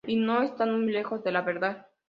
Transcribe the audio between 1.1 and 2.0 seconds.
de la verdad.